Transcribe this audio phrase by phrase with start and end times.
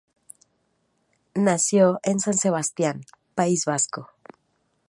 [1.35, 3.03] Nació en San Sebastián,
[3.35, 4.09] País Vasco.